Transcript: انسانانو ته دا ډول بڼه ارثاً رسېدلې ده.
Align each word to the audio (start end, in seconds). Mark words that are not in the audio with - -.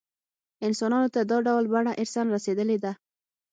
انسانانو 0.67 1.07
ته 1.15 1.21
دا 1.31 1.37
ډول 1.47 1.65
بڼه 1.73 1.91
ارثاً 2.01 2.21
رسېدلې 2.35 2.77
ده. 2.83 2.91